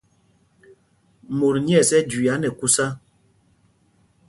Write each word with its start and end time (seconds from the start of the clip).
Mot 1.37 1.55
nyɛ̂ɛs 1.65 1.89
ɛ́ 1.97 2.05
jüiá 2.09 2.35
nɛ 2.37 2.49
kūsā. 2.59 2.85